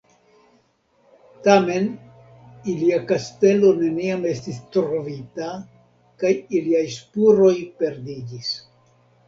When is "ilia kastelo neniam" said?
2.73-4.25